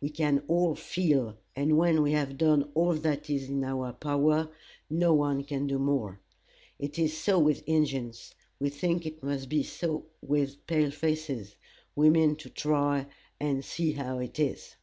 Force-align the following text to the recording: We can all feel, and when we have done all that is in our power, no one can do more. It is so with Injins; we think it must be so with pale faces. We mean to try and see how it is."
We 0.00 0.10
can 0.10 0.44
all 0.46 0.76
feel, 0.76 1.38
and 1.56 1.76
when 1.76 2.02
we 2.02 2.12
have 2.12 2.38
done 2.38 2.70
all 2.72 2.94
that 2.94 3.28
is 3.28 3.48
in 3.48 3.64
our 3.64 3.92
power, 3.92 4.48
no 4.88 5.12
one 5.12 5.42
can 5.42 5.66
do 5.66 5.76
more. 5.80 6.20
It 6.78 7.00
is 7.00 7.16
so 7.18 7.40
with 7.40 7.64
Injins; 7.66 8.32
we 8.60 8.68
think 8.68 9.06
it 9.06 9.24
must 9.24 9.48
be 9.48 9.64
so 9.64 10.06
with 10.24 10.64
pale 10.68 10.92
faces. 10.92 11.56
We 11.96 12.10
mean 12.10 12.36
to 12.36 12.48
try 12.48 13.06
and 13.40 13.64
see 13.64 13.90
how 13.94 14.20
it 14.20 14.38
is." 14.38 14.76